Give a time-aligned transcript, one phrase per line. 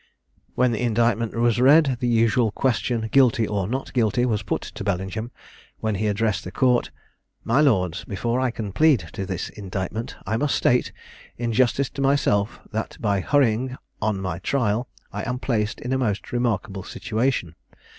[0.55, 4.83] When the indictment was read, the usual question, "Guilty, or not guilty?" was put to
[4.83, 5.29] Bellingham;
[5.77, 6.89] when he addressed the court:
[7.43, 10.91] "My lords, Before I can plead to this indictment, I must state,
[11.37, 15.99] in justice to myself, that by hurrying on my trial I am placed in a
[15.99, 17.53] most remarkable situation.